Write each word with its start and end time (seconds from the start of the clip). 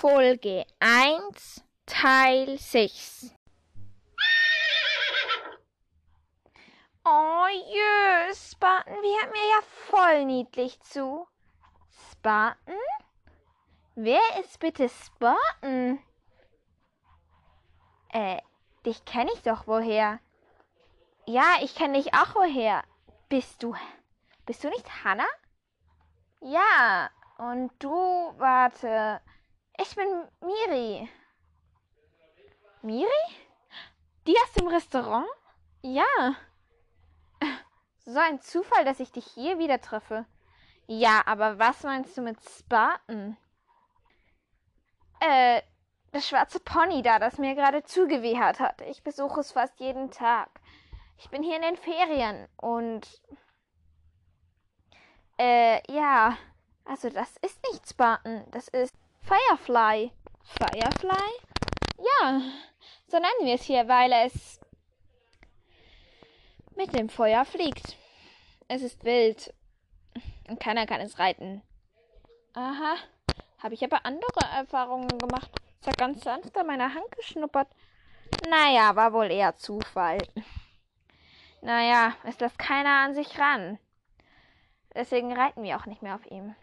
Folge 0.00 0.64
1, 0.78 1.64
Teil 1.84 2.56
6. 2.56 3.34
Oh 7.04 7.46
jö, 7.48 8.32
Spartan, 8.32 8.94
wie 9.02 9.20
hört 9.20 9.32
mir 9.32 9.48
ja 9.48 9.60
voll 9.90 10.24
niedlich 10.24 10.78
zu. 10.82 11.26
Spartan? 12.12 12.76
Wer 13.96 14.20
ist 14.38 14.60
bitte 14.60 14.88
Spartan? 14.88 15.98
Äh, 18.10 18.40
dich 18.86 19.04
kenne 19.04 19.32
ich 19.34 19.42
doch 19.42 19.66
woher. 19.66 20.20
Ja, 21.26 21.56
ich 21.60 21.74
kenne 21.74 21.98
dich 21.98 22.14
auch 22.14 22.36
woher. 22.36 22.84
Bist 23.28 23.64
du. 23.64 23.74
Bist 24.46 24.62
du 24.62 24.68
nicht 24.68 25.02
Hannah? 25.02 25.26
Ja, 26.40 27.10
und 27.38 27.72
du, 27.80 27.90
warte. 28.38 29.20
Ich 29.80 29.94
bin 29.94 30.28
Miri. 30.40 31.08
Miri? 32.82 33.08
Die 34.26 34.36
aus 34.42 34.52
dem 34.52 34.66
Restaurant? 34.66 35.26
Ja. 35.82 36.34
So 38.04 38.18
ein 38.18 38.40
Zufall, 38.40 38.84
dass 38.84 39.00
ich 39.00 39.12
dich 39.12 39.26
hier 39.26 39.58
wieder 39.58 39.80
treffe. 39.80 40.26
Ja, 40.86 41.22
aber 41.26 41.58
was 41.58 41.82
meinst 41.82 42.16
du 42.16 42.22
mit 42.22 42.38
Spartan? 42.42 43.36
Äh, 45.20 45.62
das 46.12 46.26
schwarze 46.26 46.58
Pony 46.58 47.02
da, 47.02 47.18
das 47.18 47.38
mir 47.38 47.54
gerade 47.54 47.84
zugewehrt 47.84 48.60
hat. 48.60 48.80
Ich 48.82 49.02
besuche 49.02 49.40
es 49.40 49.52
fast 49.52 49.78
jeden 49.78 50.10
Tag. 50.10 50.48
Ich 51.18 51.28
bin 51.30 51.42
hier 51.42 51.56
in 51.56 51.62
den 51.62 51.76
Ferien 51.76 52.48
und 52.56 53.06
äh, 55.38 55.80
ja, 55.92 56.36
also 56.84 57.10
das 57.10 57.36
ist 57.42 57.62
nicht 57.70 57.88
Spartan, 57.88 58.46
das 58.50 58.68
ist 58.68 58.94
Firefly. 59.28 60.10
Firefly? 60.42 61.30
Ja, 61.98 62.40
so 63.08 63.18
nennen 63.18 63.44
wir 63.44 63.56
es 63.56 63.62
hier, 63.62 63.86
weil 63.86 64.10
es 64.10 64.58
mit 66.74 66.94
dem 66.94 67.10
Feuer 67.10 67.44
fliegt. 67.44 67.98
Es 68.68 68.80
ist 68.80 69.04
wild 69.04 69.52
und 70.48 70.58
keiner 70.60 70.86
kann 70.86 71.02
es 71.02 71.18
reiten. 71.18 71.60
Aha, 72.54 72.96
habe 73.58 73.74
ich 73.74 73.84
aber 73.84 74.06
andere 74.06 74.40
Erfahrungen 74.56 75.18
gemacht. 75.18 75.50
Es 75.82 75.88
hat 75.88 75.98
ganz 75.98 76.24
sanft 76.24 76.56
an 76.56 76.66
meiner 76.66 76.94
Hand 76.94 77.10
geschnuppert. 77.14 77.68
Naja, 78.48 78.96
war 78.96 79.12
wohl 79.12 79.30
eher 79.30 79.56
Zufall. 79.56 80.18
Naja, 81.60 82.14
es 82.24 82.40
lässt 82.40 82.58
keiner 82.58 83.04
an 83.04 83.14
sich 83.14 83.38
ran. 83.38 83.78
Deswegen 84.94 85.36
reiten 85.36 85.64
wir 85.64 85.76
auch 85.76 85.84
nicht 85.84 86.00
mehr 86.00 86.14
auf 86.14 86.24
ihm. 86.30 86.54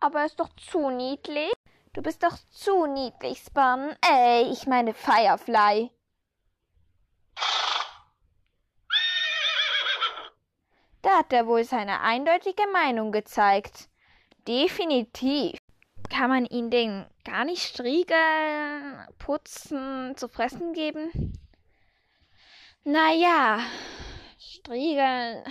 Aber 0.00 0.20
er 0.20 0.26
ist 0.26 0.40
doch 0.40 0.48
zu 0.56 0.90
niedlich. 0.90 1.52
Du 1.92 2.02
bist 2.02 2.22
doch 2.22 2.38
zu 2.50 2.86
niedlich, 2.86 3.40
Spun. 3.40 3.96
Ey, 4.00 4.48
ich 4.52 4.68
meine 4.68 4.94
Firefly. 4.94 5.90
Da 11.02 11.18
hat 11.18 11.32
er 11.32 11.48
wohl 11.48 11.64
seine 11.64 12.00
eindeutige 12.00 12.68
Meinung 12.72 13.10
gezeigt. 13.10 13.88
Definitiv. 14.46 15.58
Kann 16.08 16.30
man 16.30 16.46
ihn 16.46 16.70
denn 16.70 17.06
gar 17.24 17.44
nicht 17.44 17.62
striegeln, 17.62 19.06
putzen, 19.18 20.16
zu 20.16 20.28
fressen 20.28 20.72
geben? 20.72 21.32
Naja, 22.84 23.60
striegeln, 24.38 25.42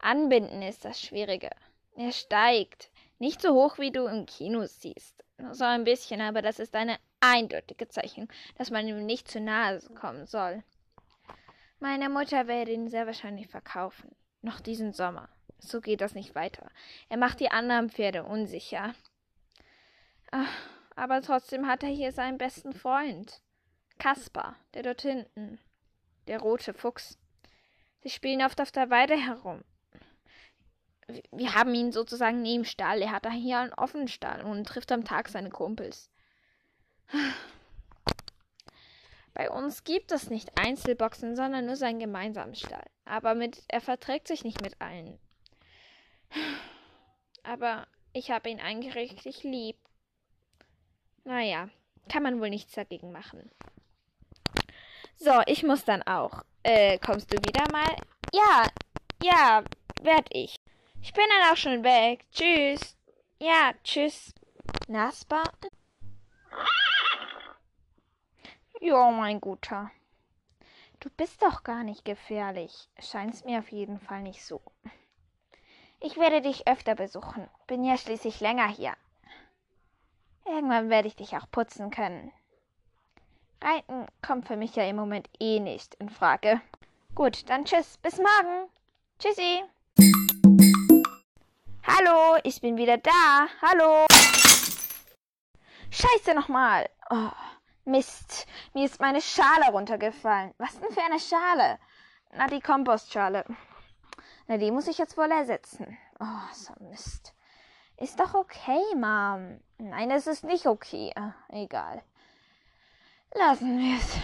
anbinden 0.00 0.62
ist 0.62 0.84
das 0.84 1.00
Schwierige. 1.00 1.50
Er 1.94 2.12
steigt. 2.12 2.90
Nicht 3.20 3.40
so 3.42 3.54
hoch, 3.54 3.78
wie 3.78 3.92
du 3.92 4.06
im 4.06 4.26
Kino 4.26 4.66
siehst. 4.66 5.24
So 5.52 5.64
ein 5.64 5.84
bisschen, 5.84 6.20
aber 6.20 6.42
das 6.42 6.58
ist 6.58 6.74
eine 6.74 6.98
eindeutige 7.20 7.88
Zeichen, 7.88 8.28
dass 8.56 8.70
man 8.70 8.86
ihm 8.88 9.06
nicht 9.06 9.28
zu 9.28 9.40
nahe 9.40 9.80
kommen 9.94 10.26
soll. 10.26 10.62
Meine 11.80 12.08
Mutter 12.08 12.48
werde 12.48 12.72
ihn 12.72 12.88
sehr 12.88 13.06
wahrscheinlich 13.06 13.46
verkaufen. 13.46 14.14
Noch 14.42 14.60
diesen 14.60 14.92
Sommer. 14.92 15.28
So 15.58 15.80
geht 15.80 16.00
das 16.00 16.14
nicht 16.14 16.34
weiter. 16.34 16.70
Er 17.08 17.18
macht 17.18 17.40
die 17.40 17.50
anderen 17.50 17.90
Pferde 17.90 18.24
unsicher. 18.24 18.94
Ach, 20.30 20.52
aber 20.96 21.22
trotzdem 21.22 21.66
hat 21.68 21.82
er 21.82 21.88
hier 21.88 22.12
seinen 22.12 22.38
besten 22.38 22.72
Freund. 22.72 23.40
Kaspar, 23.98 24.56
der 24.74 24.82
dort 24.82 25.02
hinten. 25.02 25.60
Der 26.26 26.40
rote 26.40 26.74
Fuchs. 26.74 27.18
Sie 28.00 28.10
spielen 28.10 28.42
oft 28.42 28.60
auf 28.60 28.70
der 28.70 28.90
Weide 28.90 29.16
herum. 29.16 29.62
Wir 31.30 31.54
haben 31.54 31.74
ihn 31.74 31.92
sozusagen 31.92 32.42
neben 32.42 32.64
Stall. 32.64 33.00
Er 33.00 33.12
hat 33.12 33.24
da 33.24 33.30
hier 33.30 33.58
einen 33.58 33.72
offenen 33.74 34.08
Stall 34.08 34.42
und 34.42 34.66
trifft 34.66 34.92
am 34.92 35.04
Tag 35.04 35.28
seine 35.28 35.50
Kumpels. 35.50 36.10
Bei 39.34 39.50
uns 39.50 39.84
gibt 39.84 40.12
es 40.12 40.30
nicht 40.30 40.50
Einzelboxen, 40.58 41.36
sondern 41.36 41.66
nur 41.66 41.76
seinen 41.76 42.00
gemeinsamen 42.00 42.54
Stall. 42.54 42.84
Aber 43.04 43.34
mit, 43.34 43.62
er 43.68 43.80
verträgt 43.80 44.28
sich 44.28 44.44
nicht 44.44 44.60
mit 44.60 44.80
allen. 44.80 45.18
Aber 47.42 47.86
ich 48.12 48.30
habe 48.30 48.50
ihn 48.50 48.60
eigentlich 48.60 48.94
richtig 48.96 49.44
lieb. 49.44 49.76
Naja, 51.24 51.68
kann 52.08 52.22
man 52.22 52.40
wohl 52.40 52.50
nichts 52.50 52.72
dagegen 52.72 53.12
machen. 53.12 53.50
So, 55.16 55.40
ich 55.46 55.62
muss 55.62 55.84
dann 55.84 56.02
auch. 56.02 56.44
Äh, 56.62 56.98
kommst 56.98 57.32
du 57.32 57.38
wieder 57.38 57.70
mal? 57.72 57.96
Ja, 58.32 58.66
ja, 59.22 59.62
werd 60.02 60.26
ich. 60.30 60.56
Ich 61.02 61.12
bin 61.12 61.24
dann 61.28 61.52
auch 61.52 61.56
schon 61.56 61.84
weg. 61.84 62.24
Tschüss. 62.32 62.96
Ja, 63.38 63.72
tschüss. 63.84 64.34
Naspa? 64.88 65.42
Jo, 68.80 69.10
mein 69.10 69.40
Guter. 69.40 69.90
Du 71.00 71.10
bist 71.10 71.42
doch 71.42 71.62
gar 71.62 71.84
nicht 71.84 72.04
gefährlich. 72.04 72.88
Scheinst 72.98 73.44
mir 73.44 73.60
auf 73.60 73.70
jeden 73.70 74.00
Fall 74.00 74.22
nicht 74.22 74.44
so. 74.44 74.60
Ich 76.00 76.16
werde 76.16 76.40
dich 76.42 76.68
öfter 76.68 76.94
besuchen. 76.94 77.48
Bin 77.66 77.84
ja 77.84 77.96
schließlich 77.96 78.40
länger 78.40 78.68
hier. 78.68 78.94
Irgendwann 80.44 80.90
werde 80.90 81.08
ich 81.08 81.16
dich 81.16 81.36
auch 81.36 81.50
putzen 81.50 81.90
können. 81.90 82.32
Reiten 83.62 84.06
kommt 84.22 84.46
für 84.46 84.56
mich 84.56 84.76
ja 84.76 84.84
im 84.84 84.96
Moment 84.96 85.28
eh 85.40 85.60
nicht 85.60 85.94
in 85.96 86.08
Frage. 86.08 86.60
Gut, 87.14 87.48
dann 87.50 87.64
tschüss. 87.64 87.98
Bis 87.98 88.18
morgen. 88.18 88.68
Tschüssi. 89.18 89.64
Hallo, 91.90 92.38
ich 92.42 92.60
bin 92.60 92.76
wieder 92.76 92.98
da. 92.98 93.46
Hallo. 93.62 94.04
Scheiße 95.90 96.34
nochmal. 96.34 96.86
Oh, 97.08 97.30
Mist. 97.86 98.46
Mir 98.74 98.84
ist 98.84 99.00
meine 99.00 99.22
Schale 99.22 99.72
runtergefallen. 99.72 100.52
Was 100.58 100.78
denn 100.78 100.92
für 100.92 101.00
eine 101.00 101.18
Schale? 101.18 101.78
Na, 102.32 102.46
die 102.46 102.60
Kompostschale. 102.60 103.42
Na, 104.48 104.58
die 104.58 104.70
muss 104.70 104.86
ich 104.86 104.98
jetzt 104.98 105.16
wohl 105.16 105.30
ersetzen. 105.30 105.96
Oh, 106.20 106.52
so 106.52 106.74
Mist. 106.84 107.32
Ist 107.96 108.20
doch 108.20 108.34
okay, 108.34 108.82
Mom. 108.94 109.58
Nein, 109.78 110.10
es 110.10 110.26
ist 110.26 110.44
nicht 110.44 110.66
okay. 110.66 111.10
Ah, 111.16 111.32
egal. 111.48 112.02
Lassen 113.32 113.78
wir 113.78 113.96
es. 113.96 114.16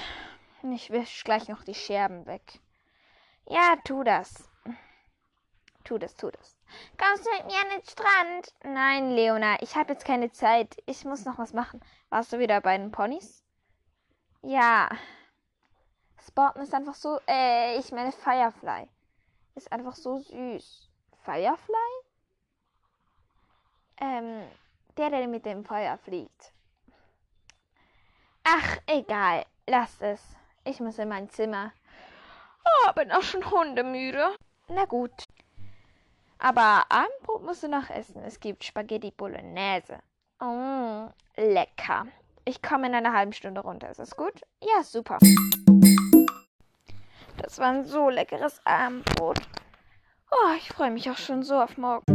Ich 0.71 0.91
wisch 0.91 1.25
gleich 1.25 1.49
noch 1.49 1.65
die 1.65 1.75
Scherben 1.75 2.27
weg. 2.27 2.61
Ja, 3.47 3.77
tu 3.85 4.05
das. 4.05 4.51
Tu 5.85 5.99
das, 5.99 6.17
tu 6.17 6.31
das. 6.31 6.57
Kommst 6.99 7.27
du 7.27 7.31
mit 7.31 7.45
mir 7.47 7.61
an 7.61 7.71
den 7.77 7.85
Strand? 7.87 8.55
Nein, 8.65 9.11
Leona, 9.11 9.61
ich 9.61 9.77
habe 9.77 9.93
jetzt 9.93 10.07
keine 10.07 10.33
Zeit. 10.33 10.83
Ich 10.87 11.05
muss 11.05 11.27
noch 11.27 11.39
was 11.39 11.53
machen. 11.53 11.81
Warst 12.09 12.33
du 12.33 12.39
wieder 12.39 12.61
bei 12.63 12.79
den 12.79 12.91
Ponys? 12.91 13.45
Ja. 14.41 14.89
Sporten 16.27 16.61
ist 16.61 16.73
einfach 16.73 16.95
so, 16.95 17.21
äh, 17.29 17.79
ich 17.79 17.93
meine 17.93 18.13
Firefly. 18.13 18.89
Ist 19.57 19.71
einfach 19.73 19.95
so 19.95 20.19
süß. 20.19 20.89
Firefly? 21.23 21.77
Ähm, 24.01 24.43
der, 24.97 25.11
der 25.11 25.29
mit 25.29 25.45
dem 25.45 25.67
Feuer 25.67 25.99
fliegt. 25.99 26.53
Ach, 28.43 28.79
egal. 28.87 29.45
Lass 29.67 30.01
es. 30.01 30.23
Ich 30.65 30.81
muss 30.81 30.99
in 30.99 31.11
mein 31.11 31.29
Zimmer. 31.29 31.73
Oh, 32.65 32.93
bin 32.95 33.13
auch 33.13 33.23
schon 33.23 33.51
hundemüde. 33.51 34.35
Na 34.69 34.87
gut. 34.87 35.27
Aber 36.45 36.85
Abendbrot 36.91 37.43
musst 37.43 37.63
du 37.63 37.69
noch 37.69 37.89
essen. 37.89 38.23
Es 38.23 38.39
gibt 38.39 38.65
Spaghetti 38.65 39.11
Bolognese. 39.11 40.01
Oh, 40.43 41.09
lecker. 41.39 42.07
Ich 42.45 42.61
komme 42.61 42.87
in 42.87 42.95
einer 42.95 43.15
halben 43.15 43.33
Stunde 43.33 43.63
runter. 43.63 43.89
Ist 43.89 43.99
das 43.99 44.15
gut? 44.15 44.43
Ja, 44.63 44.83
super. 44.83 45.19
Das 47.39 47.59
war 47.59 47.69
ein 47.69 47.87
so 47.87 48.11
leckeres 48.11 48.61
Abendbrot. 48.67 49.39
Oh, 50.31 50.55
ich 50.59 50.69
freue 50.69 50.91
mich 50.91 51.09
auch 51.09 51.17
schon 51.17 51.43
so 51.43 51.59
auf 51.59 51.79
morgen. 51.79 52.14